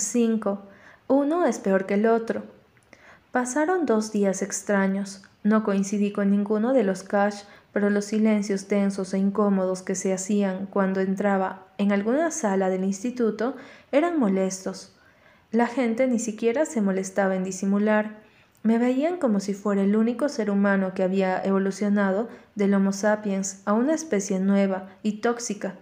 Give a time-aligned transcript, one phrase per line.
[0.00, 0.62] 5.
[1.08, 2.42] Uno es peor que el otro.
[3.32, 5.22] Pasaron dos días extraños.
[5.42, 7.42] No coincidí con ninguno de los Cash,
[7.72, 12.84] pero los silencios tensos e incómodos que se hacían cuando entraba en alguna sala del
[12.84, 13.54] instituto
[13.92, 14.92] eran molestos.
[15.52, 18.18] La gente ni siquiera se molestaba en disimular.
[18.62, 23.62] Me veían como si fuera el único ser humano que había evolucionado del Homo sapiens
[23.64, 25.76] a una especie nueva y tóxica.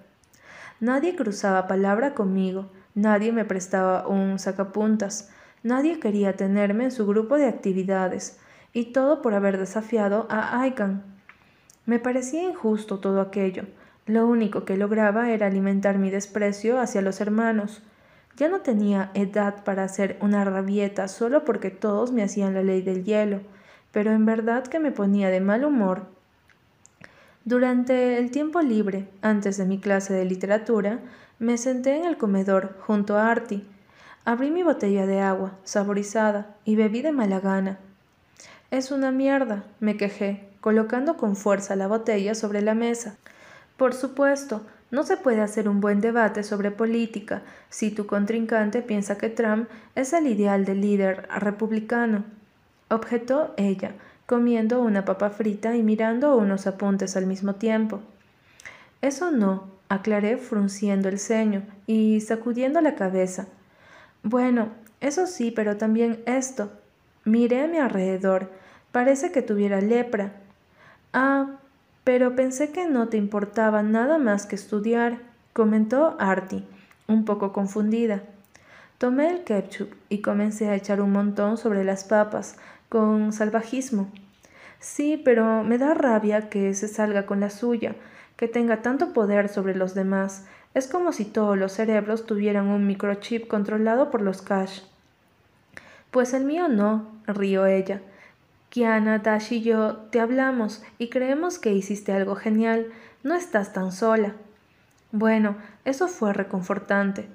[0.81, 2.71] Nadie cruzaba palabra conmigo,
[3.01, 5.31] nadie me prestaba un sacapuntas,
[5.63, 8.39] nadie quería tenerme en su grupo de actividades,
[8.73, 11.03] y todo por haber desafiado a Aikan.
[11.87, 13.65] Me parecía injusto todo aquello.
[14.07, 17.83] Lo único que lograba era alimentar mi desprecio hacia los hermanos.
[18.37, 22.83] Ya no tenía edad para hacer una rabieta solo porque todos me hacían la ley
[22.83, 23.41] del hielo,
[23.91, 26.07] pero en verdad que me ponía de mal humor.
[27.45, 31.01] Durante el tiempo libre, antes de mi clase de literatura,
[31.39, 33.65] me senté en el comedor junto a Artie.
[34.25, 37.79] Abrí mi botella de agua, saborizada, y bebí de mala gana.
[38.71, 43.17] Es una mierda, me quejé, colocando con fuerza la botella sobre la mesa.
[43.77, 49.17] Por supuesto, no se puede hacer un buen debate sobre política si tu contrincante piensa
[49.17, 52.25] que Trump es el ideal del líder republicano,
[52.91, 53.93] objetó ella,
[54.27, 58.01] comiendo una papa frita y mirando unos apuntes al mismo tiempo.
[59.01, 63.47] Eso no, aclaré frunciendo el ceño y sacudiendo la cabeza.
[64.23, 64.69] Bueno,
[65.01, 66.73] eso sí, pero también esto.
[67.25, 68.51] Miré a mi alrededor.
[68.93, 70.33] Parece que tuviera lepra.
[71.13, 71.59] Ah,
[72.05, 75.19] pero pensé que no te importaba nada más que estudiar,
[75.53, 76.65] comentó Artie,
[77.07, 78.23] un poco confundida.
[78.99, 82.57] Tomé el ketchup y comencé a echar un montón sobre las papas,
[82.89, 84.09] con salvajismo.
[84.81, 87.95] Sí, pero me da rabia que se salga con la suya,
[88.39, 90.47] que tenga tanto poder sobre los demás.
[90.73, 94.81] Es como si todos los cerebros tuvieran un microchip controlado por los cash.
[96.13, 98.01] Pues el mío no, rió ella.
[98.71, 102.87] Kiana, Dash y yo te hablamos y creemos que hiciste algo genial.
[103.25, 104.35] No estás tan sola.
[105.11, 107.29] Bueno, eso fue reconfortante.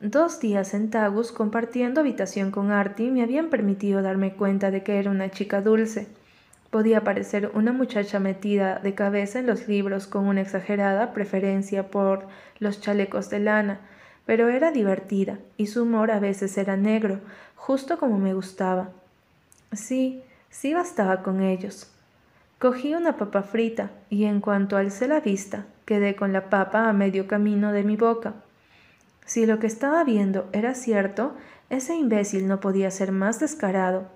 [0.00, 4.98] Dos días en Tagus compartiendo habitación con Artie me habían permitido darme cuenta de que
[4.98, 6.08] era una chica dulce.
[6.70, 12.26] Podía parecer una muchacha metida de cabeza en los libros con una exagerada preferencia por
[12.58, 13.80] los chalecos de lana,
[14.26, 17.20] pero era divertida y su humor a veces era negro,
[17.56, 18.90] justo como me gustaba.
[19.72, 21.90] Sí, Sí bastaba con ellos.
[22.58, 26.92] Cogí una papa frita y en cuanto alcé la vista, quedé con la papa a
[26.92, 28.34] medio camino de mi boca.
[29.24, 31.34] Si lo que estaba viendo era cierto,
[31.70, 34.08] ese imbécil no podía ser más descarado.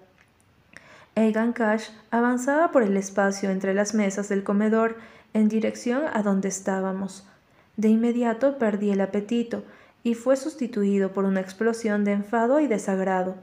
[1.14, 4.96] Egan Cash avanzaba por el espacio entre las mesas del comedor
[5.34, 7.26] en dirección a donde estábamos.
[7.76, 9.64] De inmediato perdí el apetito
[10.02, 13.36] y fue sustituido por una explosión de enfado y desagrado.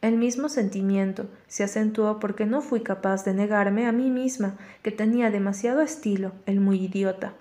[0.00, 4.92] El mismo sentimiento se acentuó porque no fui capaz de negarme a mí misma que
[4.92, 7.32] tenía demasiado estilo, el muy idiota.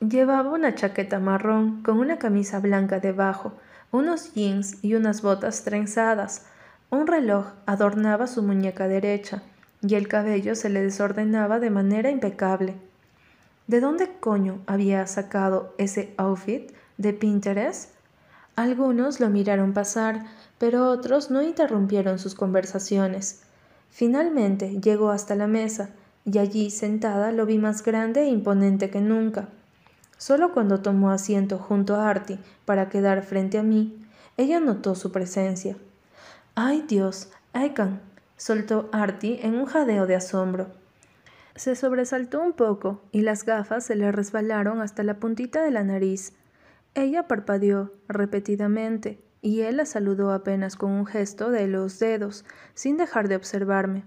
[0.00, 3.52] Llevaba una chaqueta marrón con una camisa blanca debajo,
[3.90, 6.46] unos jeans y unas botas trenzadas.
[6.90, 9.42] Un reloj adornaba su muñeca derecha
[9.82, 12.74] y el cabello se le desordenaba de manera impecable.
[13.66, 16.70] ¿De dónde coño había sacado ese outfit?
[16.96, 17.90] ¿De Pinterest?
[18.56, 20.24] Algunos lo miraron pasar,
[20.58, 23.42] pero otros no interrumpieron sus conversaciones.
[23.90, 25.90] Finalmente llegó hasta la mesa,
[26.24, 29.48] y allí sentada lo vi más grande e imponente que nunca.
[30.16, 33.98] Solo cuando tomó asiento junto a Artie para quedar frente a mí,
[34.36, 35.76] ella notó su presencia.
[36.56, 37.32] ¡Ay Dios!
[37.52, 38.00] ¡Aikan!
[38.36, 40.68] soltó Artie en un jadeo de asombro.
[41.56, 45.82] Se sobresaltó un poco y las gafas se le resbalaron hasta la puntita de la
[45.82, 46.32] nariz.
[46.94, 52.44] Ella parpadeó repetidamente y él la saludó apenas con un gesto de los dedos,
[52.74, 54.04] sin dejar de observarme.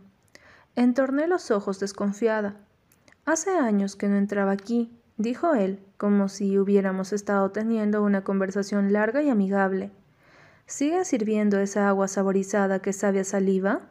[0.78, 2.56] Entorné los ojos desconfiada.
[3.26, 8.94] Hace años que no entraba aquí, dijo él, como si hubiéramos estado teniendo una conversación
[8.94, 9.92] larga y amigable.
[10.68, 13.88] ¿Sigue sirviendo esa agua saborizada que sabe a saliva?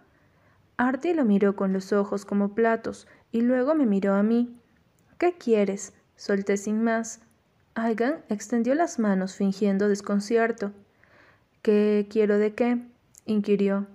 [0.77, 4.61] Artie lo miró con los ojos como platos y luego me miró a mí.
[5.17, 5.95] ¿Qué quieres?
[6.17, 7.21] Solté sin más.
[7.75, 10.73] Aigan extendió las manos fingiendo desconcierto.
[11.63, 12.83] ¿Qué quiero de qué?
[13.25, 13.87] inquirió.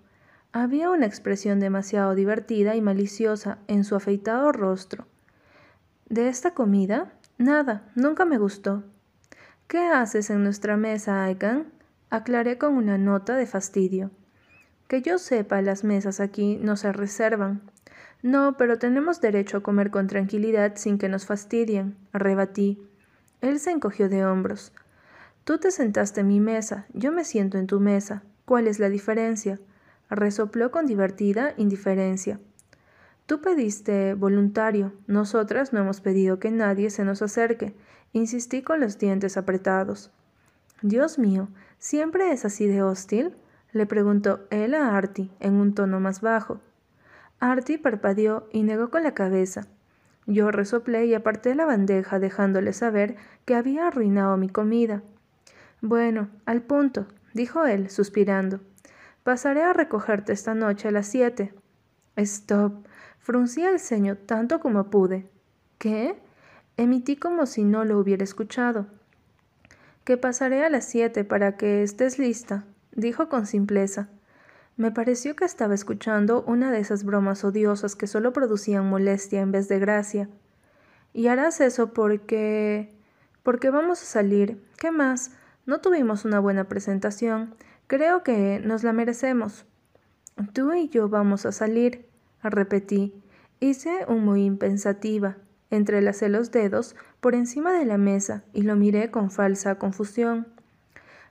[0.52, 5.06] Había una expresión demasiado divertida y maliciosa en su afeitado rostro.
[6.10, 7.14] ¿De esta comida?
[7.38, 8.84] Nada, nunca me gustó.
[9.68, 11.72] ¿Qué haces en nuestra mesa, Aigan?
[12.12, 14.12] Aclaré con una nota de fastidio.
[14.90, 17.62] Que yo sepa, las mesas aquí no se reservan.
[18.22, 22.86] No, pero tenemos derecho a comer con tranquilidad sin que nos fastidien, rebatí.
[23.40, 24.74] Él se encogió de hombros.
[25.46, 28.24] Tú te sentaste en mi mesa, yo me siento en tu mesa.
[28.44, 29.62] ¿Cuál es la diferencia?
[30.10, 32.42] Resopló con divertida indiferencia.
[33.26, 37.74] Tú pediste voluntario, nosotras no hemos pedido que nadie se nos acerque.
[38.12, 40.12] Insistí con los dientes apretados.
[40.82, 41.48] Dios mío,
[41.82, 43.36] ¿siempre es así de hostil?
[43.74, 46.62] le preguntó él a Artie en un tono más bajo.
[47.42, 49.68] Artie parpadeó y negó con la cabeza.
[50.28, 55.02] Yo resoplé y aparté la bandeja dejándole saber que había arruinado mi comida.
[55.82, 58.60] Bueno, al punto, dijo él, suspirando.
[59.24, 61.54] Pasaré a recogerte esta noche a las siete.
[62.16, 62.86] Stop.
[63.20, 65.28] Fruncí el ceño tanto como pude.
[65.80, 66.16] ¿Qué?
[66.78, 68.88] Emití como si no lo hubiera escuchado.
[70.04, 74.10] Que pasaré a las siete para que estés lista, dijo con simpleza.
[74.78, 79.52] Me pareció que estaba escuchando una de esas bromas odiosas que solo producían molestia en
[79.52, 80.30] vez de gracia.
[81.14, 82.96] Y harás eso porque...
[83.44, 84.64] porque vamos a salir.
[84.78, 85.32] ¿Qué más?
[85.68, 87.54] No tuvimos una buena presentación.
[87.86, 89.66] Creo que nos la merecemos.
[90.54, 92.08] Tú y yo vamos a salir,
[92.42, 93.14] repetí.
[93.60, 95.38] Hice un muy pensativa.
[95.70, 100.48] Entrelacé los dedos por encima de la mesa y lo miré con falsa confusión.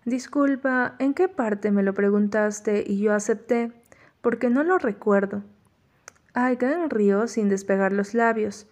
[0.04, 3.72] Disculpa, ¿en qué parte me lo preguntaste y yo acepté?
[4.22, 5.42] Porque no lo recuerdo.
[6.32, 8.68] Aigan rió sin despegar los labios.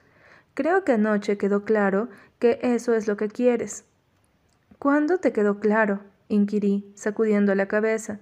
[0.55, 3.85] Creo que anoche quedó claro que eso es lo que quieres.
[4.79, 6.01] ¿Cuándo te quedó claro?
[6.29, 8.21] inquirí, sacudiendo la cabeza.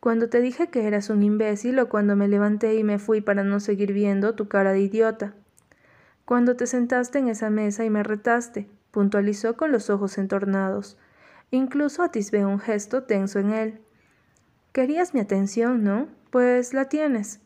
[0.00, 3.44] Cuando te dije que eras un imbécil o cuando me levanté y me fui para
[3.44, 5.34] no seguir viendo tu cara de idiota.
[6.26, 10.98] Cuando te sentaste en esa mesa y me retaste, puntualizó con los ojos entornados.
[11.52, 13.80] Incluso atisbé un gesto tenso en él.
[14.72, 16.08] Querías mi atención, ¿no?
[16.30, 17.38] Pues la tienes.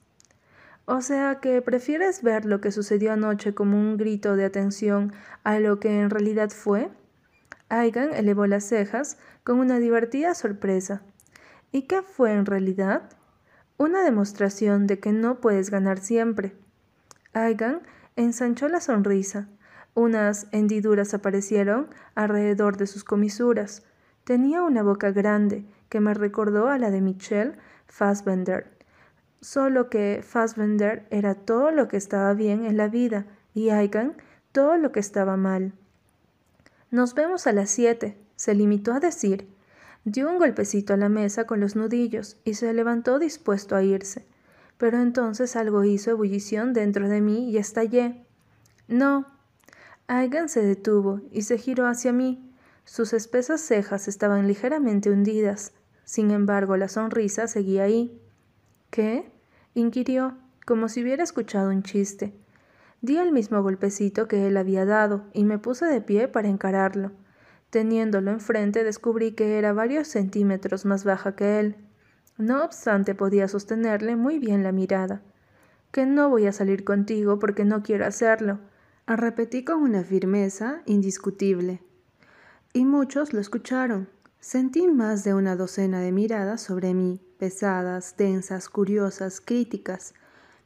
[0.87, 5.13] O sea que prefieres ver lo que sucedió anoche como un grito de atención
[5.45, 6.89] a lo que en realidad fue.
[7.69, 11.03] Aigan elevó las cejas con una divertida sorpresa.
[11.71, 13.11] ¿Y qué fue en realidad?
[13.77, 16.57] Una demostración de que no puedes ganar siempre.
[17.35, 17.83] Aigan
[18.17, 19.49] ensanchó la sonrisa.
[19.95, 23.83] Unas hendiduras aparecieron alrededor de sus comisuras.
[24.25, 28.71] Tenía una boca grande que me recordó a la de Michelle Fassbender.
[29.41, 34.15] Solo que Fassbender era todo lo que estaba bien en la vida y Aigan
[34.53, 35.73] todo lo que estaba mal.
[36.91, 39.49] Nos vemos a las siete, se limitó a decir.
[40.05, 44.27] Dio un golpecito a la mesa con los nudillos y se levantó dispuesto a irse.
[44.81, 48.25] Pero entonces algo hizo ebullición dentro de mí y estallé.
[48.89, 49.27] No.
[50.07, 52.51] Aigan se detuvo y se giró hacia mí.
[52.87, 55.75] Sus espesas cejas estaban ligeramente hundidas.
[56.05, 58.19] Sin embargo, la sonrisa seguía ahí.
[58.89, 59.31] ¿Qué?
[59.75, 62.33] inquirió, como si hubiera escuchado un chiste.
[63.03, 67.13] Di el mismo golpecito que él había dado y me puse de pie para encararlo.
[67.69, 71.77] Teniéndolo enfrente descubrí que era varios centímetros más baja que él.
[72.39, 75.23] No obstante podía sostenerle muy bien la mirada.
[75.93, 78.61] Que no voy a salir contigo porque no quiero hacerlo,
[79.17, 81.83] repetí con una firmeza indiscutible.
[82.73, 84.09] Y muchos lo escucharon.
[84.39, 90.15] Sentí más de una docena de miradas sobre mí, pesadas, tensas, curiosas, críticas,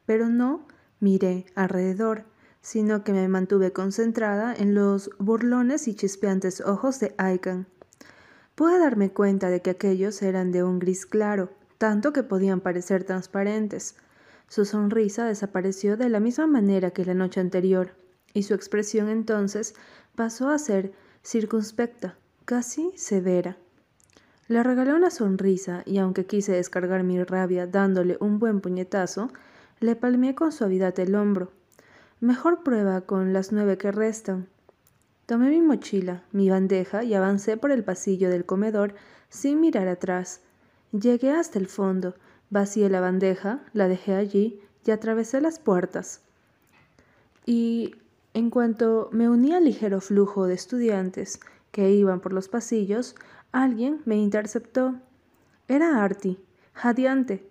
[0.06, 0.67] pero no
[1.00, 2.25] miré alrededor,
[2.60, 7.67] sino que me mantuve concentrada en los burlones y chispeantes ojos de Aiken.
[8.55, 13.03] Pude darme cuenta de que aquellos eran de un gris claro, tanto que podían parecer
[13.03, 13.96] transparentes.
[14.49, 17.96] Su sonrisa desapareció de la misma manera que la noche anterior,
[18.32, 19.75] y su expresión entonces
[20.15, 20.93] pasó a ser
[21.25, 23.56] circunspecta, casi severa.
[24.46, 29.31] Le regalé una sonrisa y aunque quise descargar mi rabia dándole un buen puñetazo,
[29.81, 31.51] le palmeé con suavidad el hombro.
[32.20, 34.49] Mejor prueba con las nueve que restan.
[35.26, 38.94] Tomé mi mochila, mi bandeja y avancé por el pasillo del comedor
[39.28, 40.40] sin mirar atrás.
[40.93, 42.14] Llegué hasta el fondo,
[42.50, 46.20] vacié la bandeja, la dejé allí y atravesé las puertas.
[47.46, 47.94] Y
[48.34, 51.40] en cuanto me uní al ligero flujo de estudiantes
[51.72, 53.14] que iban por los pasillos,
[53.50, 54.94] alguien me interceptó.
[55.69, 56.38] Era Artie,
[56.74, 57.48] jadeante,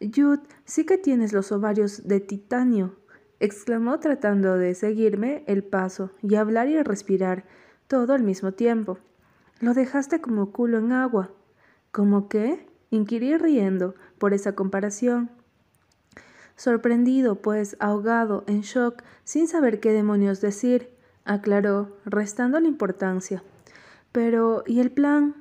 [0.00, 2.94] Jude, sí que tienes los ovarios de titanio,
[3.40, 7.44] exclamó tratando de seguirme el paso y hablar y respirar
[7.86, 8.98] todo al mismo tiempo.
[9.60, 11.30] Lo dejaste como culo en agua.
[11.90, 12.66] ¿Cómo qué?
[12.90, 15.30] inquirí riendo por esa comparación.
[16.56, 20.90] Sorprendido, pues ahogado, en shock, sin saber qué demonios decir,
[21.24, 23.42] aclaró, restando la importancia.
[24.10, 25.36] Pero, ¿y el plan?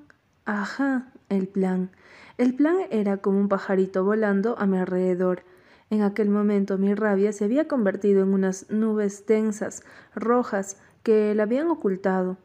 [0.45, 1.89] Ajá, el plan.
[2.37, 5.43] El plan era como un pajarito volando a mi alrededor.
[5.89, 11.43] En aquel momento mi rabia se había convertido en unas nubes densas, rojas, que la
[11.43, 12.37] habían ocultado.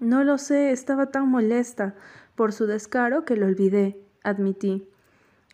[0.00, 1.94] No lo sé, estaba tan molesta
[2.34, 4.88] por su descaro que lo olvidé, admití.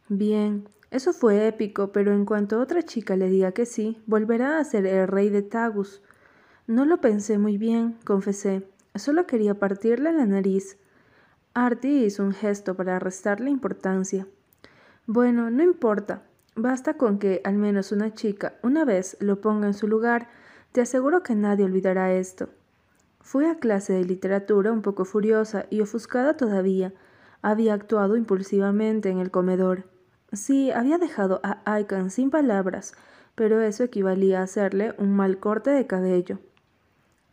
[0.08, 4.64] Bien, eso fue épico, pero en cuanto otra chica le diga que sí, volverá a
[4.64, 6.00] ser el rey de Tagus.
[6.66, 8.66] No lo pensé muy bien, confesé.
[8.94, 10.78] Solo quería partirle la nariz.
[11.52, 14.26] Artie hizo un gesto para restarle importancia.
[15.06, 16.22] Bueno, no importa.
[16.60, 20.26] Basta con que al menos una chica una vez lo ponga en su lugar.
[20.72, 22.48] Te aseguro que nadie olvidará esto.
[23.20, 26.92] Fui a clase de literatura un poco furiosa y ofuscada todavía.
[27.42, 29.84] Había actuado impulsivamente en el comedor.
[30.32, 32.92] Sí, había dejado a Aikan sin palabras,
[33.36, 36.40] pero eso equivalía a hacerle un mal corte de cabello.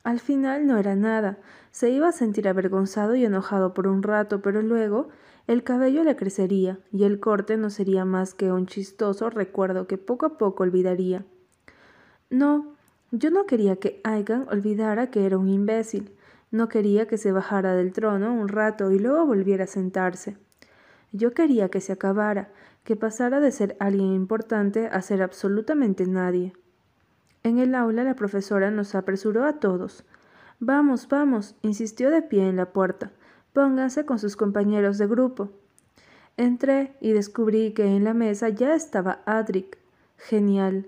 [0.03, 1.39] Al final no era nada.
[1.71, 5.09] Se iba a sentir avergonzado y enojado por un rato, pero luego
[5.47, 9.97] el cabello le crecería y el corte no sería más que un chistoso recuerdo que
[9.97, 11.23] poco a poco olvidaría.
[12.31, 12.75] No,
[13.11, 16.11] yo no quería que Aigan olvidara que era un imbécil.
[16.49, 20.37] No quería que se bajara del trono un rato y luego volviera a sentarse.
[21.11, 22.49] Yo quería que se acabara,
[22.83, 26.53] que pasara de ser alguien importante a ser absolutamente nadie.
[27.43, 30.03] En el aula la profesora nos apresuró a todos.
[30.59, 33.11] Vamos, vamos, insistió de pie en la puerta.
[33.55, 35.49] Pónganse con sus compañeros de grupo.
[36.35, 39.77] Entré y descubrí que en la mesa ya estaba Adric.
[40.17, 40.87] Genial.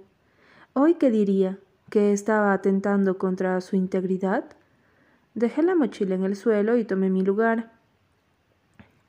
[0.73, 1.59] ¿Hoy qué diría?
[1.89, 4.43] que estaba atentando contra su integridad?
[5.33, 7.71] Dejé la mochila en el suelo y tomé mi lugar.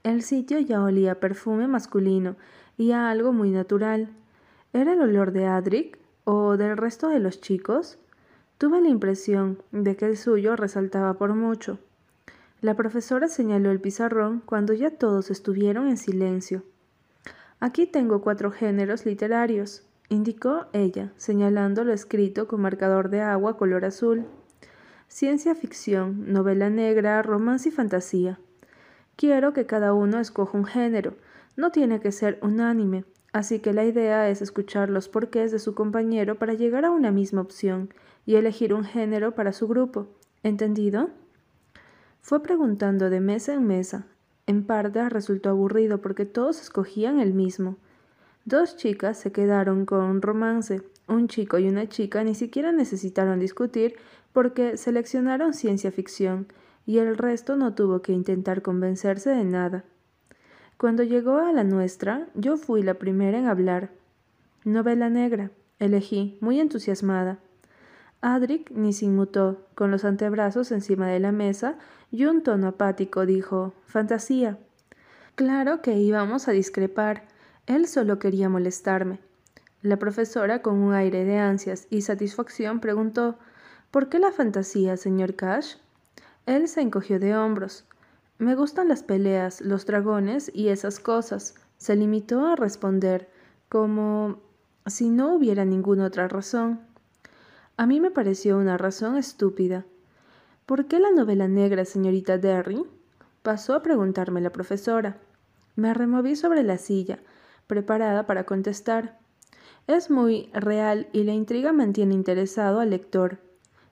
[0.04, 2.36] El sitio ya olía a perfume masculino
[2.76, 4.10] y a algo muy natural.
[4.72, 7.98] ¿Era el olor de Adric o del resto de los chicos?
[8.56, 11.80] Tuve la impresión de que el suyo resaltaba por mucho.
[12.60, 16.64] La profesora señaló el pizarrón cuando ya todos estuvieron en silencio.
[17.60, 23.84] Aquí tengo cuatro géneros literarios indicó ella, señalando lo escrito con marcador de agua color
[23.84, 24.24] azul.
[25.06, 28.38] Ciencia ficción, novela negra, romance y fantasía.
[29.16, 31.14] Quiero que cada uno escoja un género.
[31.56, 35.74] No tiene que ser unánime, así que la idea es escuchar los porqués de su
[35.74, 37.92] compañero para llegar a una misma opción
[38.26, 40.08] y elegir un género para su grupo.
[40.42, 41.10] ¿Entendido?
[42.20, 44.06] Fue preguntando de mesa en mesa.
[44.46, 47.76] En parte resultó aburrido porque todos escogían el mismo.
[48.44, 50.82] Dos chicas se quedaron con un romance.
[51.06, 53.96] Un chico y una chica ni siquiera necesitaron discutir
[54.32, 56.46] porque seleccionaron ciencia ficción
[56.86, 59.84] y el resto no tuvo que intentar convencerse de nada.
[60.78, 63.90] Cuando llegó a la nuestra, yo fui la primera en hablar.
[64.64, 67.40] Novela negra, elegí, muy entusiasmada.
[68.20, 71.78] Adric ni se inmutó, con los antebrazos encima de la mesa
[72.10, 74.58] y un tono apático dijo Fantasía.
[75.36, 77.28] Claro que íbamos a discrepar,
[77.66, 79.20] él solo quería molestarme.
[79.82, 83.38] La profesora, con un aire de ansias y satisfacción, preguntó
[83.92, 85.76] ¿Por qué la fantasía, señor Cash?
[86.46, 87.84] Él se encogió de hombros.
[88.38, 91.54] Me gustan las peleas, los dragones y esas cosas.
[91.76, 93.30] Se limitó a responder,
[93.68, 94.40] como
[94.86, 96.80] si no hubiera ninguna otra razón.
[97.78, 99.86] A mí me pareció una razón estúpida.
[100.66, 102.82] ¿Por qué la novela negra, señorita Derry?
[103.44, 105.18] Pasó a preguntarme la profesora.
[105.76, 107.20] Me removí sobre la silla,
[107.68, 109.20] preparada para contestar.
[109.86, 113.38] Es muy real y la intriga mantiene interesado al lector.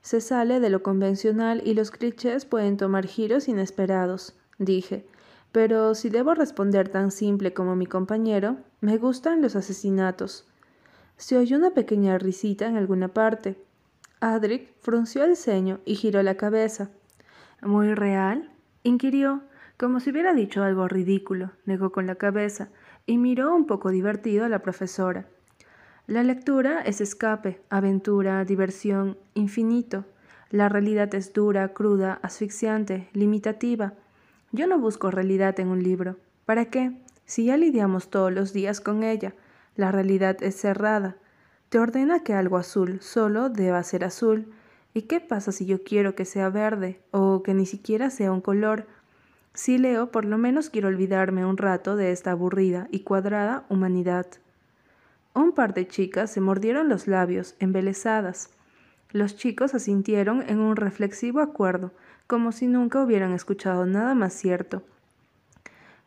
[0.01, 5.07] Se sale de lo convencional y los clichés pueden tomar giros inesperados, dije.
[5.53, 10.45] Pero si debo responder tan simple como mi compañero, me gustan los asesinatos.
[11.15, 13.55] Se oyó una pequeña risita en alguna parte.
[14.19, 16.89] Adric frunció el ceño y giró la cabeza.
[17.61, 18.51] ¿Muy real?
[18.83, 19.43] inquirió,
[19.77, 21.51] como si hubiera dicho algo ridículo.
[21.65, 22.69] Negó con la cabeza
[23.05, 25.27] y miró un poco divertido a la profesora.
[26.07, 30.05] La lectura es escape, aventura, diversión, infinito.
[30.49, 33.93] La realidad es dura, cruda, asfixiante, limitativa.
[34.51, 36.17] Yo no busco realidad en un libro.
[36.45, 36.97] ¿Para qué?
[37.25, 39.33] Si ya lidiamos todos los días con ella,
[39.75, 41.17] la realidad es cerrada.
[41.69, 44.53] Te ordena que algo azul solo deba ser azul.
[44.93, 48.39] ¿Y qué pasa si yo quiero que sea verde o que ni siquiera sea un
[48.39, 48.87] color?
[49.53, 54.27] Si leo, por lo menos quiero olvidarme un rato de esta aburrida y cuadrada humanidad.
[55.33, 58.49] Un par de chicas se mordieron los labios, embelesadas.
[59.11, 61.91] Los chicos asintieron en un reflexivo acuerdo,
[62.27, 64.83] como si nunca hubieran escuchado nada más cierto.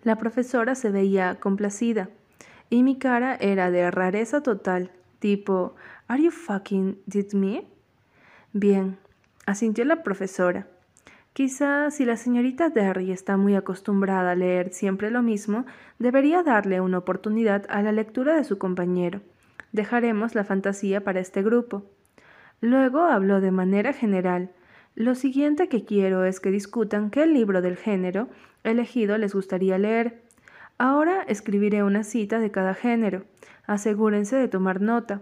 [0.04, 2.08] La profesora se veía complacida,
[2.70, 4.90] y mi cara era de rareza total,
[5.20, 5.76] tipo,
[6.08, 7.64] ¿Are you fucking did me?
[8.52, 8.98] Bien,
[9.46, 10.66] asintió la profesora.
[11.32, 15.64] Quizá si la señorita Derry está muy acostumbrada a leer siempre lo mismo,
[16.00, 19.20] debería darle una oportunidad a la lectura de su compañero.
[19.70, 21.84] Dejaremos la fantasía para este grupo.
[22.60, 24.50] Luego habló de manera general.
[24.96, 28.28] Lo siguiente que quiero es que discutan qué libro del género
[28.64, 30.20] elegido les gustaría leer.
[30.82, 33.24] Ahora escribiré una cita de cada género.
[33.66, 35.20] Asegúrense de tomar nota.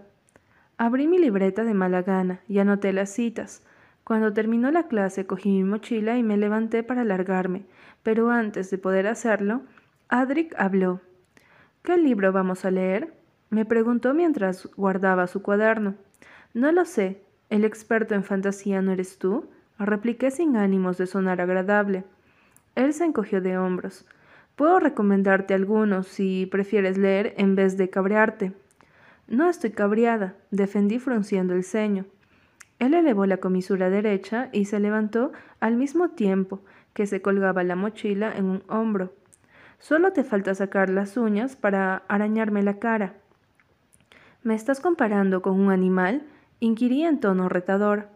[0.77, 3.61] Abrí mi libreta de mala gana y anoté las citas.
[4.05, 7.65] Cuando terminó la clase cogí mi mochila y me levanté para largarme,
[8.03, 9.63] pero antes de poder hacerlo,
[10.07, 11.01] Adric habló.
[11.83, 13.13] ¿Qué libro vamos a leer?
[13.49, 15.95] me preguntó mientras guardaba su cuaderno.
[16.53, 17.21] No lo sé.
[17.49, 19.49] ¿El experto en fantasía no eres tú?
[19.77, 22.05] repliqué sin ánimos de sonar agradable.
[22.75, 24.05] Él se encogió de hombros.
[24.59, 28.51] Puedo recomendarte algunos si prefieres leer en vez de cabrearte.
[29.25, 32.05] No estoy cabreada, defendí frunciendo el ceño.
[32.77, 36.59] Él elevó la comisura derecha y se levantó al mismo tiempo
[36.91, 39.13] que se colgaba la mochila en un hombro.
[39.77, 43.13] Solo te falta sacar las uñas para arañarme la cara.
[44.43, 46.23] ¿Me estás comparando con un animal?
[46.59, 48.09] inquirí en tono retador.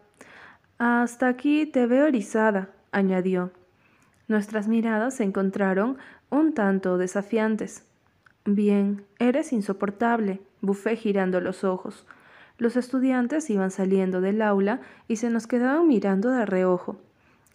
[0.76, 3.50] Hasta aquí te veo erizada, añadió.
[4.26, 5.98] Nuestras miradas se encontraron
[6.30, 7.84] un tanto desafiantes.
[8.46, 12.06] Bien, eres insoportable, bufé girando los ojos.
[12.56, 16.96] Los estudiantes iban saliendo del aula y se nos quedaban mirando de reojo.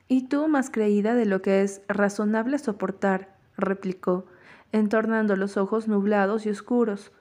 [0.07, 4.25] Y tú más creída de lo que es razonable soportar, replicó,
[4.71, 7.11] entornando los ojos nublados y oscuros.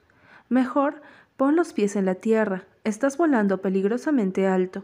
[0.49, 1.01] Mejor
[1.37, 4.83] pon los pies en la tierra, estás volando peligrosamente alto.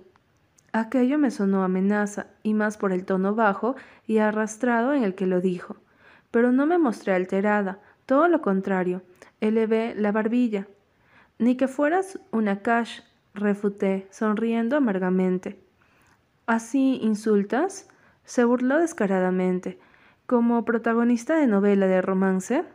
[0.77, 5.25] Aquello me sonó amenaza, y más por el tono bajo y arrastrado en el que
[5.25, 5.77] lo dijo.
[6.31, 9.01] Pero no me mostré alterada, todo lo contrario,
[9.39, 10.67] elevé la barbilla.
[11.39, 13.03] Ni que fueras una cash,
[13.33, 15.57] refuté, sonriendo amargamente.
[16.45, 17.87] ¿Así insultas?
[18.25, 19.79] se burló descaradamente.
[20.25, 22.65] ¿Como protagonista de novela de romance?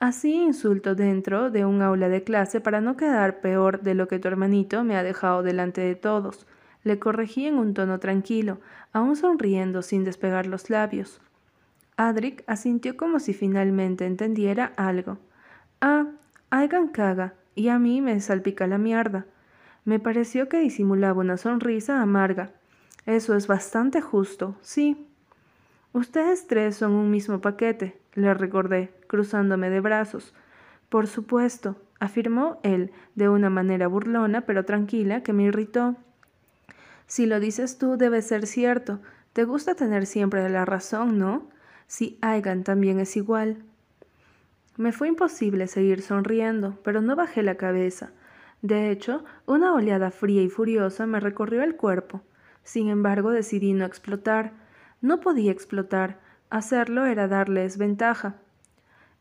[0.00, 4.18] Así insulto dentro de un aula de clase para no quedar peor de lo que
[4.18, 6.46] tu hermanito me ha dejado delante de todos.
[6.84, 8.60] Le corregí en un tono tranquilo,
[8.92, 11.20] aún sonriendo sin despegar los labios.
[11.96, 15.18] Adric asintió como si finalmente entendiera algo.
[15.80, 16.06] Ah,
[16.50, 19.26] Aigan caga, y a mí me salpica la mierda.
[19.84, 22.52] Me pareció que disimulaba una sonrisa amarga.
[23.06, 25.06] Eso es bastante justo, sí.
[25.92, 30.34] Ustedes tres son un mismo paquete, le recordé, cruzándome de brazos.
[30.88, 35.96] Por supuesto, afirmó él, de una manera burlona pero tranquila que me irritó.
[37.06, 39.00] Si lo dices tú, debe ser cierto.
[39.32, 41.48] Te gusta tener siempre la razón, ¿no?
[41.86, 43.62] Si Aigan también es igual.
[44.76, 48.10] Me fue imposible seguir sonriendo, pero no bajé la cabeza.
[48.62, 52.22] De hecho, una oleada fría y furiosa me recorrió el cuerpo.
[52.62, 54.52] Sin embargo, decidí no explotar.
[55.00, 56.18] No podía explotar.
[56.48, 58.36] Hacerlo era darles ventaja.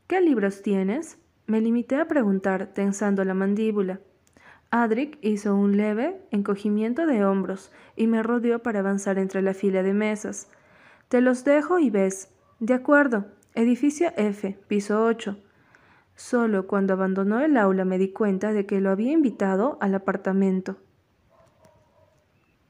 [0.07, 1.17] ¿Qué libros tienes?
[1.45, 3.99] Me limité a preguntar, tensando la mandíbula.
[4.75, 9.83] Adric hizo un leve encogimiento de hombros y me rodeó para avanzar entre la fila
[9.83, 10.47] de mesas.
[11.09, 12.29] Te los dejo y ves.
[12.59, 13.27] De acuerdo.
[13.53, 15.37] Edificio F, piso 8.
[16.15, 20.77] Solo cuando abandonó el aula me di cuenta de que lo había invitado al apartamento.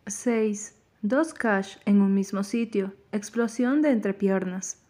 [0.06, 0.76] 6.
[1.04, 2.92] Dos cash en un mismo sitio.
[3.14, 4.84] Explosión de entrepiernas.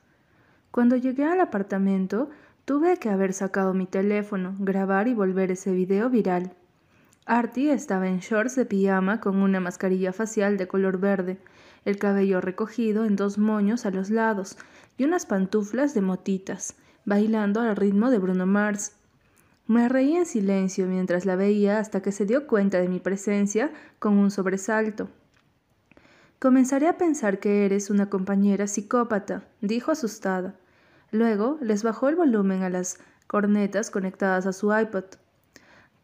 [0.71, 2.31] Cuando llegué al apartamento,
[2.65, 6.55] tuve que haber sacado mi teléfono, grabar y volver ese video viral.
[7.25, 11.37] Artie estaba en shorts de pijama con una mascarilla facial de color verde,
[11.85, 14.57] el cabello recogido en dos moños a los lados
[14.97, 18.93] y unas pantuflas de motitas, bailando al ritmo de Bruno Mars.
[19.67, 23.71] Me reí en silencio mientras la veía hasta que se dio cuenta de mi presencia
[23.99, 25.07] con un sobresalto.
[26.39, 30.55] Comenzaré a pensar que eres una compañera psicópata, dijo asustada.
[31.11, 35.05] Luego les bajó el volumen a las cornetas conectadas a su iPod.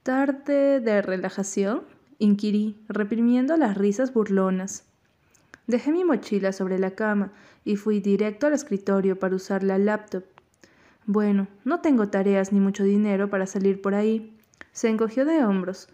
[0.09, 1.83] ¿Tarde de relajación?
[2.17, 4.85] inquirí, reprimiendo las risas burlonas.
[5.67, 7.31] Dejé mi mochila sobre la cama
[7.63, 10.23] y fui directo al escritorio para usar la laptop.
[11.05, 14.35] Bueno, no tengo tareas ni mucho dinero para salir por ahí.
[14.71, 15.89] Se encogió de hombros.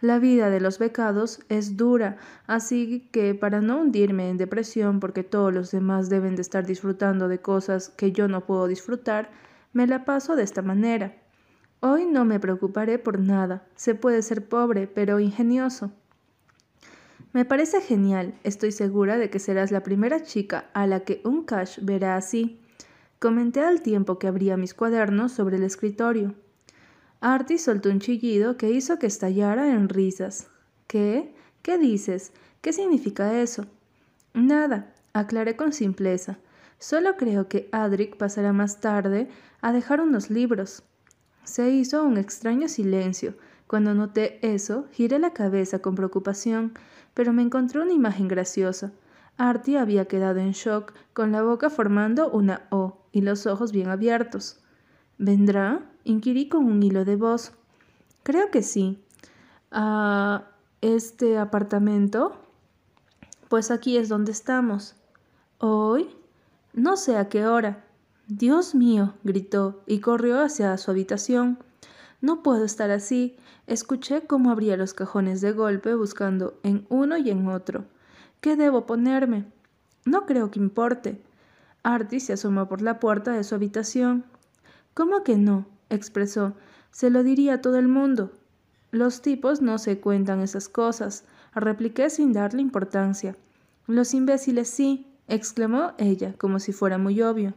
[0.00, 5.24] La vida de los becados es dura, así que para no hundirme en depresión porque
[5.24, 9.28] todos los demás deben de estar disfrutando de cosas que yo no puedo disfrutar,
[9.74, 11.14] me la paso de esta manera.
[11.80, 13.64] Hoy no me preocuparé por nada.
[13.76, 15.92] Se puede ser pobre, pero ingenioso.
[17.32, 18.34] Me parece genial.
[18.42, 22.60] Estoy segura de que serás la primera chica a la que un cash verá así.
[23.20, 26.34] Comenté al tiempo que abría mis cuadernos sobre el escritorio.
[27.20, 30.48] Artie soltó un chillido que hizo que estallara en risas.
[30.88, 31.32] ¿Qué?
[31.62, 32.32] ¿Qué dices?
[32.60, 33.66] ¿Qué significa eso?
[34.34, 36.38] Nada, aclaré con simpleza.
[36.78, 39.28] Solo creo que Adric pasará más tarde
[39.60, 40.82] a dejar unos libros.
[41.44, 43.34] Se hizo un extraño silencio,
[43.66, 46.72] Cuando noté eso, giré la cabeza con preocupación,
[47.12, 48.92] pero me encontré una imagen graciosa.
[49.36, 53.88] Artie había quedado en shock, con la boca formando una O y los ojos bien
[53.88, 54.60] abiertos.
[55.18, 55.82] ¿Vendrá?
[56.04, 57.52] inquirí con un hilo de voz.
[58.22, 59.04] Creo que sí.
[59.70, 60.44] ¿A
[60.80, 62.36] este apartamento?
[63.48, 64.94] Pues aquí es donde estamos.
[65.58, 66.08] ¿Hoy?
[66.72, 67.84] No sé a qué hora.
[68.30, 71.58] Dios mío, gritó y corrió hacia su habitación.
[72.20, 73.38] No puedo estar así.
[73.66, 77.86] Escuché cómo abría los cajones de golpe buscando en uno y en otro.
[78.42, 79.46] ¿Qué debo ponerme?
[80.04, 81.22] No creo que importe.
[81.82, 84.26] Artie se asomó por la puerta de su habitación.
[84.92, 85.64] ¿Cómo que no?
[85.88, 86.52] expresó.
[86.90, 88.30] Se lo diría a todo el mundo.
[88.90, 93.36] Los tipos no se cuentan esas cosas, repliqué sin darle importancia.
[93.86, 97.54] Los imbéciles sí, exclamó ella, como si fuera muy obvio.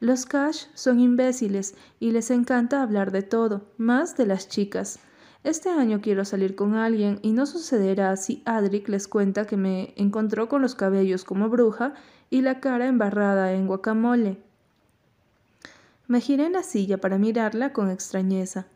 [0.00, 4.98] Los Cash son imbéciles y les encanta hablar de todo, más de las chicas.
[5.44, 9.92] Este año quiero salir con alguien y no sucederá si Adric les cuenta que me
[9.96, 11.92] encontró con los cabellos como bruja
[12.30, 14.38] y la cara embarrada en guacamole.
[16.08, 18.66] Me giré en la silla para mirarla con extrañeza.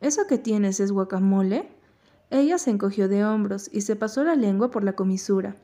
[0.00, 1.68] ¿Eso que tienes es guacamole?
[2.30, 5.56] Ella se encogió de hombros y se pasó la lengua por la comisura.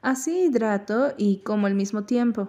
[0.00, 2.48] Así hidrato y como al mismo tiempo.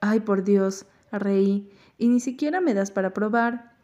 [0.00, 0.86] Ay, por Dios,
[1.18, 3.74] reí, y ni siquiera me das para probar.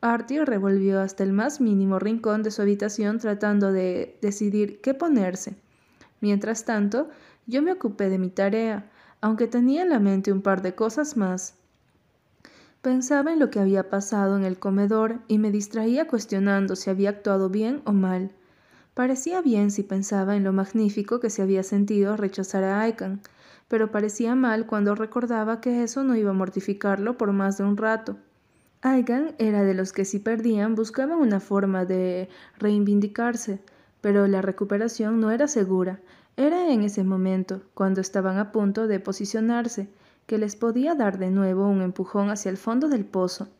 [0.00, 5.56] Artie revolvió hasta el más mínimo rincón de su habitación tratando de decidir qué ponerse.
[6.20, 7.10] Mientras tanto,
[7.46, 8.90] yo me ocupé de mi tarea,
[9.20, 11.54] aunque tenía en la mente un par de cosas más.
[12.82, 17.10] Pensaba en lo que había pasado en el comedor y me distraía cuestionando si había
[17.10, 18.30] actuado bien o mal.
[18.94, 23.20] Parecía bien si pensaba en lo magnífico que se había sentido rechazar a Aikan,
[23.70, 27.76] pero parecía mal cuando recordaba que eso no iba a mortificarlo por más de un
[27.76, 28.16] rato.
[28.82, 32.28] Aikan era de los que si perdían buscaban una forma de
[32.58, 33.60] reivindicarse,
[34.00, 36.00] pero la recuperación no era segura.
[36.36, 39.88] Era en ese momento, cuando estaban a punto de posicionarse,
[40.26, 43.50] que les podía dar de nuevo un empujón hacia el fondo del pozo.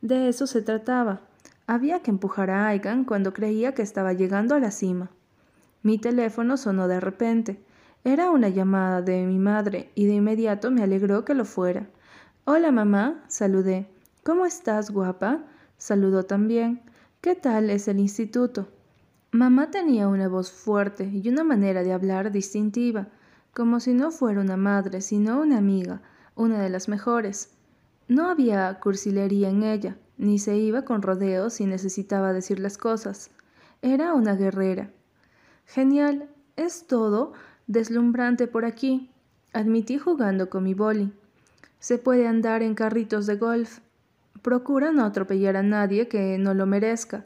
[0.00, 1.20] De eso se trataba.
[1.68, 5.12] Había que empujar a Aigan cuando creía que estaba llegando a la cima.
[5.84, 7.64] Mi teléfono sonó de repente.
[8.06, 11.88] Era una llamada de mi madre y de inmediato me alegró que lo fuera.
[12.44, 13.88] Hola mamá, saludé.
[14.22, 15.42] ¿Cómo estás, guapa?
[15.76, 16.82] Saludó también.
[17.20, 18.68] ¿Qué tal es el instituto?
[19.32, 23.08] Mamá tenía una voz fuerte y una manera de hablar distintiva
[23.52, 26.00] como si no fuera una madre, sino una amiga,
[26.36, 27.56] una de las mejores.
[28.06, 33.32] No había cursilería en ella, ni se iba con rodeos si necesitaba decir las cosas.
[33.82, 34.92] Era una guerrera.
[35.64, 37.32] Genial, es todo
[37.66, 39.10] deslumbrante por aquí,
[39.52, 41.12] admití jugando con mi boli.
[41.78, 43.78] Se puede andar en carritos de golf.
[44.42, 47.24] Procura no atropellar a nadie que no lo merezca.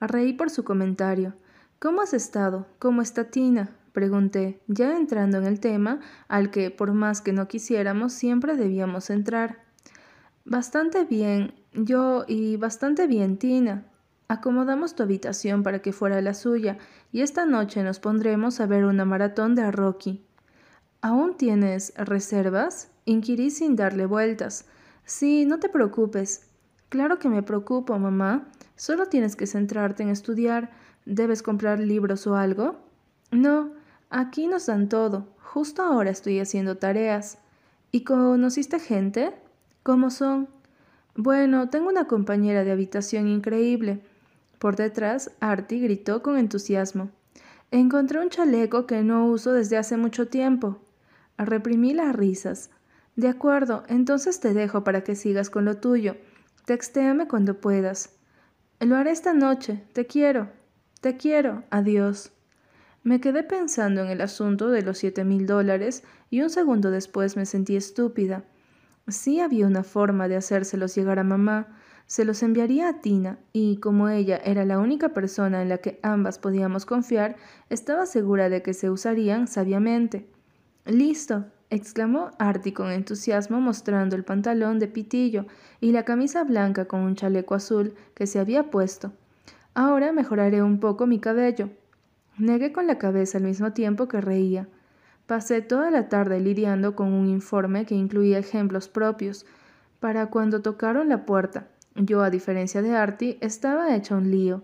[0.00, 1.34] Reí por su comentario.
[1.78, 2.66] ¿Cómo has estado?
[2.78, 3.70] ¿Cómo está Tina?
[3.92, 9.08] Pregunté, ya entrando en el tema al que, por más que no quisiéramos, siempre debíamos
[9.10, 9.64] entrar.
[10.44, 13.84] Bastante bien, yo y bastante bien, Tina.
[14.28, 16.78] Acomodamos tu habitación para que fuera la suya
[17.12, 20.24] y esta noche nos pondremos a ver una maratón de Rocky.
[21.00, 22.90] ¿Aún tienes reservas?
[23.04, 24.66] Inquirí sin darle vueltas.
[25.04, 26.48] Sí, no te preocupes.
[26.88, 28.48] Claro que me preocupo, mamá.
[28.74, 30.70] Solo tienes que centrarte en estudiar.
[31.04, 32.76] ¿Debes comprar libros o algo?
[33.30, 33.72] No,
[34.10, 35.26] Aquí nos dan todo.
[35.40, 37.38] Justo ahora estoy haciendo tareas.
[37.90, 39.34] ¿Y conociste gente?
[39.82, 40.48] ¿Cómo son?
[41.16, 44.00] Bueno, tengo una compañera de habitación increíble.
[44.58, 47.10] Por detrás, Artie gritó con entusiasmo.
[47.70, 50.80] Encontré un chaleco que no uso desde hace mucho tiempo.
[51.36, 52.70] Reprimí las risas.
[53.16, 56.16] De acuerdo, entonces te dejo para que sigas con lo tuyo.
[56.64, 58.16] Textéame cuando puedas.
[58.80, 59.82] Lo haré esta noche.
[59.92, 60.50] Te quiero.
[61.00, 61.64] Te quiero.
[61.70, 62.32] Adiós.
[63.02, 67.36] Me quedé pensando en el asunto de los siete mil dólares y un segundo después
[67.36, 68.44] me sentí estúpida.
[69.08, 71.78] Sí había una forma de hacérselos llegar a mamá.
[72.06, 75.98] Se los enviaría a Tina y, como ella era la única persona en la que
[76.02, 77.36] ambas podíamos confiar,
[77.68, 80.28] estaba segura de que se usarían sabiamente.
[80.84, 85.46] Listo, exclamó Artie con entusiasmo mostrando el pantalón de pitillo
[85.80, 89.12] y la camisa blanca con un chaleco azul que se había puesto.
[89.74, 91.70] Ahora mejoraré un poco mi cabello.
[92.38, 94.68] Negué con la cabeza al mismo tiempo que reía.
[95.26, 99.44] Pasé toda la tarde lidiando con un informe que incluía ejemplos propios.
[99.98, 104.62] Para cuando tocaron la puerta, yo, a diferencia de Artie, estaba hecha un lío.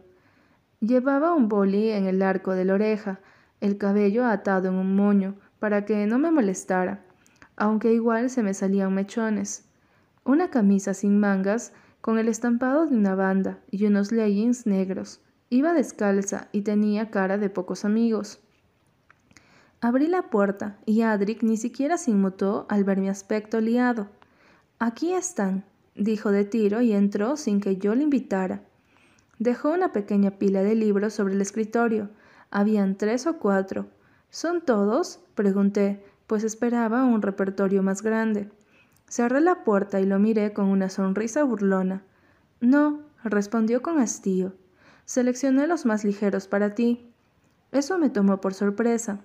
[0.81, 3.21] Llevaba un boli en el arco de la oreja,
[3.61, 7.05] el cabello atado en un moño, para que no me molestara,
[7.57, 9.65] aunque igual se me salían mechones.
[10.25, 15.21] Una camisa sin mangas, con el estampado de una banda y unos leggings negros
[15.53, 18.41] Iba descalza y tenía cara de pocos amigos.
[19.83, 24.09] Abrí la puerta y Adric ni siquiera se inmutó al ver mi aspecto liado.
[24.79, 28.63] Aquí están, dijo de tiro y entró sin que yo le invitara.
[29.39, 32.11] Dejó una pequeña pila de libros sobre el escritorio.
[32.51, 33.87] Habían tres o cuatro.
[34.31, 35.21] ¿Son todos?
[35.35, 38.49] pregunté, pues esperaba un repertorio más grande.
[39.09, 42.03] Cerré la puerta y lo miré con una sonrisa burlona.
[42.61, 44.55] No, respondió con hastío.
[45.05, 47.13] Seleccioné los más ligeros para ti.
[47.73, 49.21] Eso me tomó por sorpresa.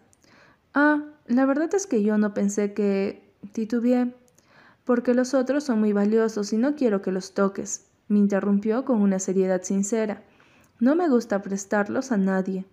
[0.73, 3.31] Ah, la verdad es que yo no pensé que...
[3.53, 4.13] titubeé.
[4.87, 9.01] Porque los otros son muy valiosos y no quiero que los toques, me interrumpió con
[9.01, 10.23] una seriedad sincera.
[10.79, 12.65] No me gusta prestarlos a nadie.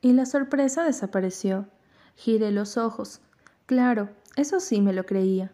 [0.00, 1.68] Y la sorpresa desapareció.
[2.16, 3.20] Giré los ojos.
[3.66, 5.52] Claro, eso sí me lo creía.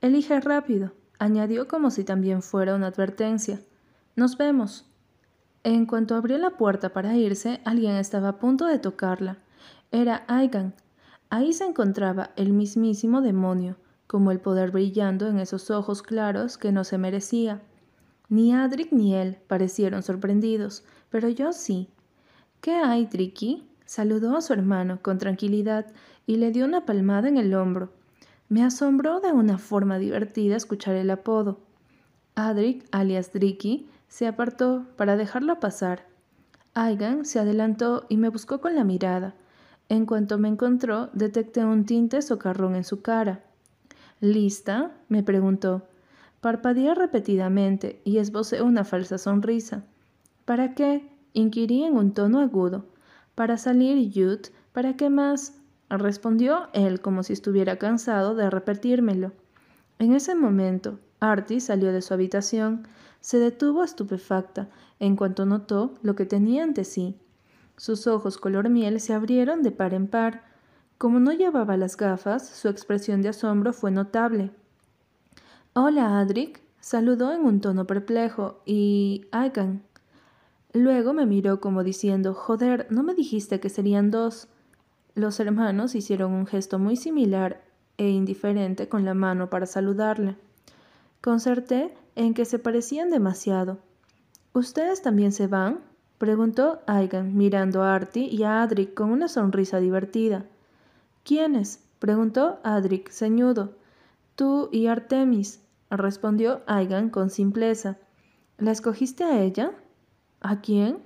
[0.00, 3.60] Elige rápido, añadió como si también fuera una advertencia.
[4.16, 4.90] Nos vemos.
[5.62, 9.36] En cuanto abrió la puerta para irse, alguien estaba a punto de tocarla.
[9.92, 10.74] Era Aigan.
[11.28, 13.76] Ahí se encontraba el mismísimo demonio,
[14.14, 17.62] como el poder brillando en esos ojos claros que no se merecía.
[18.28, 21.88] Ni Adric ni él parecieron sorprendidos, pero yo sí.
[22.60, 23.68] ¿Qué hay, Tricky?
[23.86, 25.86] Saludó a su hermano con tranquilidad
[26.28, 27.90] y le dio una palmada en el hombro.
[28.48, 31.58] Me asombró de una forma divertida escuchar el apodo.
[32.36, 36.06] Adric, alias Dricky, se apartó para dejarlo pasar.
[36.74, 39.34] Aigan se adelantó y me buscó con la mirada.
[39.88, 43.42] En cuanto me encontró, detecté un tinte socarrón en su cara.
[44.20, 44.92] ¿Lista?
[45.08, 45.82] me preguntó.
[46.40, 49.84] Parpadeé repetidamente y esbocé una falsa sonrisa.
[50.44, 51.08] ¿Para qué?
[51.32, 52.86] inquirí en un tono agudo.
[53.34, 54.48] Para salir, Yut.
[54.72, 55.54] ¿Para qué más?
[55.88, 59.32] respondió él como si estuviera cansado de repetírmelo.
[59.98, 62.86] En ese momento, Artie salió de su habitación,
[63.20, 67.16] se detuvo estupefacta en cuanto notó lo que tenía ante sí.
[67.76, 70.44] Sus ojos color miel se abrieron de par en par.
[71.04, 74.50] Como no llevaba las gafas, su expresión de asombro fue notable.
[75.74, 79.82] Hola, Adric, saludó en un tono perplejo, y Aigan.
[80.72, 84.48] Luego me miró como diciendo, joder, ¿no me dijiste que serían dos?
[85.14, 87.60] Los hermanos hicieron un gesto muy similar
[87.98, 90.38] e indiferente con la mano para saludarle.
[91.20, 93.76] Concerté en que se parecían demasiado.
[94.54, 95.80] ¿Ustedes también se van?
[96.16, 100.46] preguntó Aigan, mirando a Artie y a Adric con una sonrisa divertida.
[101.24, 101.82] ¿Quiénes?
[101.98, 103.72] preguntó Adric, ceñudo.
[104.36, 105.60] Tú y Artemis,
[105.90, 107.96] respondió Aigan con simpleza.
[108.58, 109.72] ¿La escogiste a ella?
[110.40, 110.98] ¿A quién?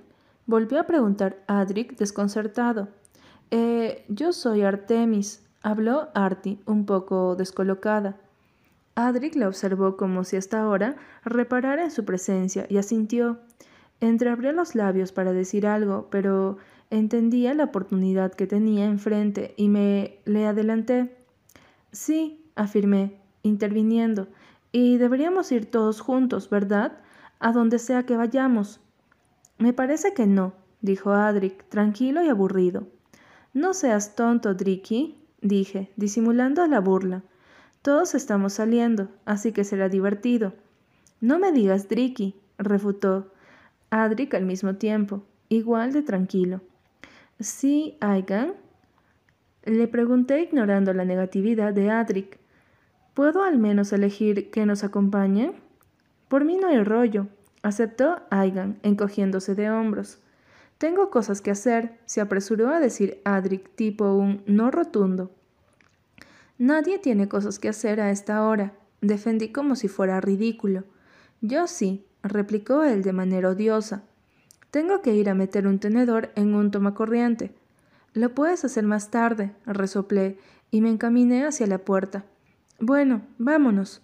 [0.45, 2.89] volvió a preguntar Adric desconcertado.
[3.49, 8.17] Eh, yo soy Artemis, habló Artie, un poco descolocada.
[8.95, 13.39] Adric la observó como si hasta ahora reparara en su presencia y asintió.
[14.01, 16.57] Entreabrió los labios para decir algo, pero
[16.89, 21.15] entendía la oportunidad que tenía enfrente y me le adelanté.
[21.91, 24.27] Sí, afirmé, interviniendo,
[24.71, 26.99] y deberíamos ir todos juntos, ¿verdad?
[27.39, 28.79] A donde sea que vayamos.
[29.57, 32.87] Me parece que no, dijo Adric, tranquilo y aburrido.
[33.53, 37.23] No seas tonto, Dricky, dije, disimulando la burla.
[37.81, 40.53] Todos estamos saliendo, así que será divertido.
[41.21, 43.31] No me digas Dricky, refutó
[43.89, 46.61] Adric al mismo tiempo, igual de tranquilo.
[47.39, 48.53] ¿Sí, Aigan?
[49.63, 52.37] Le pregunté ignorando la negatividad de Adric.
[53.13, 55.53] ¿Puedo al menos elegir que nos acompañe?
[56.27, 57.27] Por mí no hay rollo,
[57.61, 60.19] aceptó Aigan, encogiéndose de hombros.
[60.77, 65.31] Tengo cosas que hacer, se apresuró a decir Adric tipo un no rotundo.
[66.57, 70.83] Nadie tiene cosas que hacer a esta hora, defendí como si fuera ridículo.
[71.39, 74.03] Yo sí, replicó él de manera odiosa.
[74.71, 77.55] Tengo que ir a meter un tenedor en un tomacorriente.
[78.13, 80.37] Lo puedes hacer más tarde, resoplé,
[80.71, 82.25] y me encaminé hacia la puerta.
[82.79, 84.01] Bueno, vámonos.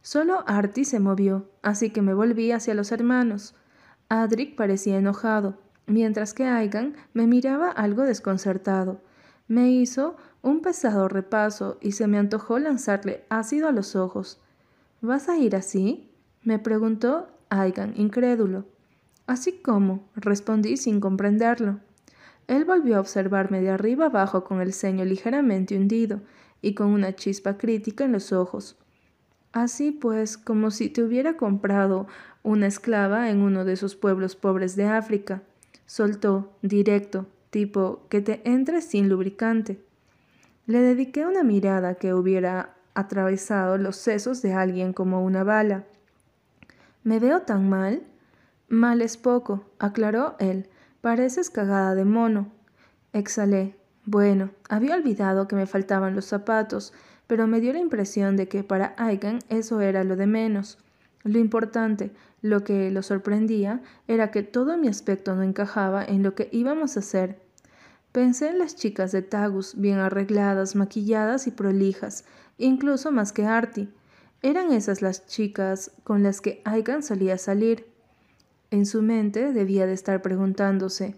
[0.00, 3.54] Solo Artie se movió, así que me volví hacia los hermanos.
[4.08, 9.00] Adric parecía enojado, mientras que Aigan me miraba algo desconcertado.
[9.48, 14.40] Me hizo un pesado repaso y se me antojó lanzarle ácido a los ojos.
[15.00, 16.10] ¿Vas a ir así?
[16.42, 18.64] me preguntó Aigan, incrédulo.
[19.26, 21.80] Así como, respondí sin comprenderlo.
[22.46, 26.20] Él volvió a observarme de arriba abajo con el ceño ligeramente hundido
[26.62, 28.76] y con una chispa crítica en los ojos.
[29.52, 32.06] Así pues, como si te hubiera comprado
[32.42, 35.42] una esclava en uno de esos pueblos pobres de África.
[35.86, 39.80] Soltó, directo, tipo que te entres sin lubricante.
[40.66, 45.84] Le dediqué una mirada que hubiera atravesado los sesos de alguien como una bala.
[47.02, 48.02] ¿Me veo tan mal?
[48.68, 50.68] Mal es poco, aclaró él,
[51.00, 52.50] Pareces cagada de mono.
[53.12, 53.76] Exhalé.
[54.04, 56.92] Bueno, había olvidado que me faltaban los zapatos,
[57.28, 60.78] pero me dio la impresión de que para Aigan eso era lo de menos.
[61.22, 62.10] Lo importante,
[62.42, 66.96] lo que lo sorprendía, era que todo mi aspecto no encajaba en lo que íbamos
[66.96, 67.40] a hacer.
[68.10, 72.24] Pensé en las chicas de Tagus, bien arregladas, maquilladas y prolijas,
[72.58, 73.90] incluso más que Artie.
[74.42, 77.86] Eran esas las chicas con las que Aigan solía salir.
[78.76, 81.16] En su mente debía de estar preguntándose,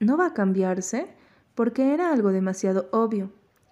[0.00, 1.06] ¿no va a cambiarse?
[1.54, 3.30] Porque era algo demasiado obvio.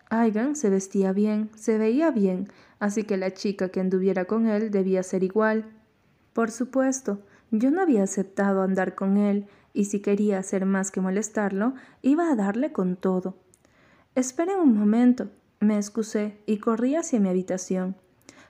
[0.08, 2.46] Aigan se vestía bien, se veía bien,
[2.78, 5.64] así que la chica que anduviera con él debía ser igual.
[6.32, 11.00] Por supuesto, yo no había aceptado andar con él, y si quería hacer más que
[11.00, 13.36] molestarlo, iba a darle con todo.
[14.14, 17.96] Esperen un momento, me excusé y corrí hacia mi habitación.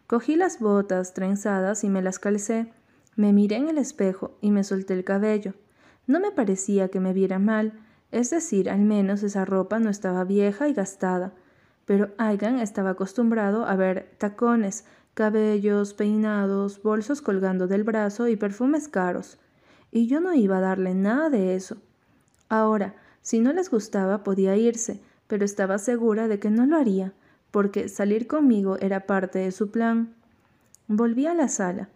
[0.06, 2.70] Cogí las botas trenzadas y me las calcé.
[3.16, 5.54] Me miré en el espejo y me solté el cabello.
[6.06, 7.72] No me parecía que me viera mal,
[8.10, 11.32] es decir, al menos esa ropa no estaba vieja y gastada
[11.84, 18.88] pero Aigan estaba acostumbrado a ver tacones, cabellos peinados, bolsos colgando del brazo y perfumes
[18.88, 19.38] caros,
[19.90, 21.76] y yo no iba a darle nada de eso.
[22.48, 27.12] Ahora, si no les gustaba podía irse, pero estaba segura de que no lo haría,
[27.50, 30.14] porque salir conmigo era parte de su plan.
[30.88, 31.88] Volví a la sala.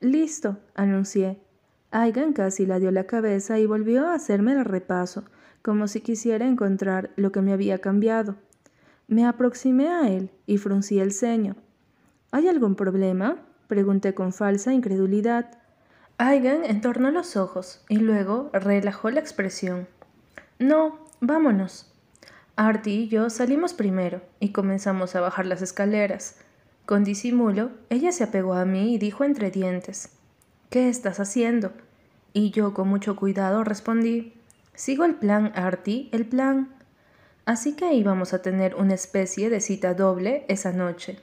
[0.00, 1.38] Listo, anuncié.
[1.90, 5.24] Aigan casi la dio la cabeza y volvió a hacerme el repaso,
[5.62, 8.36] como si quisiera encontrar lo que me había cambiado.
[9.08, 11.56] Me aproximé a él y fruncí el ceño.
[12.30, 13.44] ¿Hay algún problema?
[13.66, 15.58] pregunté con falsa incredulidad.
[16.16, 19.86] Aigan entornó los ojos y luego relajó la expresión.
[20.58, 21.92] No, vámonos.
[22.56, 26.36] Artie y yo salimos primero y comenzamos a bajar las escaleras.
[26.90, 30.08] Con disimulo, ella se apegó a mí y dijo entre dientes,
[30.70, 31.70] ¿Qué estás haciendo?
[32.32, 34.32] Y yo con mucho cuidado respondí,
[34.74, 36.74] Sigo el plan, Artie, el plan.
[37.44, 41.20] Así que íbamos a tener una especie de cita doble esa noche.